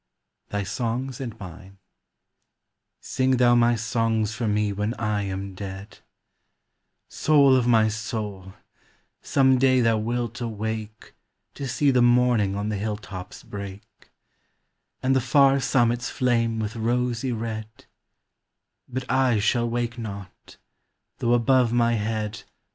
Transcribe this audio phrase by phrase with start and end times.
[0.49, 1.77] THY SONGS AND MINE.
[3.01, 5.99] Sing thou my songs for me when T am dead f
[7.07, 8.55] Soul of my son],
[9.21, 11.13] some day thoii wilt awake
[11.53, 14.09] To see the morning on the hilltops break,
[15.03, 17.85] And the far summits flame with rosy red
[18.89, 20.57] But I shall wake not,
[21.19, 22.49] though above mv head 356 POEMS OF SENTIMENT.